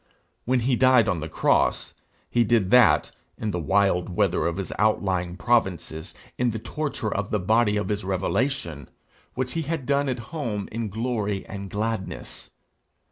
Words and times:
When 0.45 0.61
he 0.61 0.75
died 0.75 1.07
on 1.07 1.19
the 1.19 1.29
cross, 1.29 1.93
he 2.27 2.43
did 2.43 2.71
that, 2.71 3.11
in 3.37 3.51
the 3.51 3.59
wild 3.59 4.09
weather 4.09 4.47
of 4.47 4.57
his 4.57 4.73
outlying 4.79 5.37
provinces 5.37 6.15
in 6.39 6.49
the 6.49 6.57
torture 6.57 7.13
of 7.13 7.29
the 7.29 7.39
body 7.39 7.77
of 7.77 7.89
his 7.89 8.03
revelation, 8.03 8.89
which 9.35 9.53
he 9.53 9.61
had 9.61 9.85
done 9.85 10.09
at 10.09 10.17
home 10.33 10.67
in 10.71 10.89
glory 10.89 11.45
and 11.45 11.69
gladness. 11.69 12.49